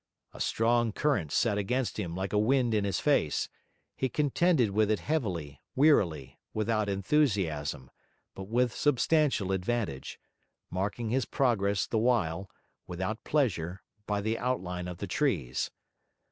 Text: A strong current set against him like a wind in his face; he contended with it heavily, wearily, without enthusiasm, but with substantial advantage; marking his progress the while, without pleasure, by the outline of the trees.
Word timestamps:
A 0.33 0.39
strong 0.41 0.91
current 0.93 1.31
set 1.31 1.59
against 1.59 1.99
him 1.99 2.15
like 2.15 2.33
a 2.33 2.37
wind 2.39 2.73
in 2.73 2.85
his 2.85 2.99
face; 2.99 3.49
he 3.95 4.09
contended 4.09 4.71
with 4.71 4.89
it 4.89 5.01
heavily, 5.01 5.61
wearily, 5.75 6.39
without 6.55 6.89
enthusiasm, 6.89 7.91
but 8.33 8.45
with 8.45 8.73
substantial 8.75 9.51
advantage; 9.51 10.19
marking 10.71 11.11
his 11.11 11.25
progress 11.25 11.85
the 11.85 11.99
while, 11.99 12.49
without 12.87 13.23
pleasure, 13.23 13.83
by 14.07 14.21
the 14.21 14.39
outline 14.39 14.87
of 14.87 14.97
the 14.97 15.05
trees. 15.05 15.69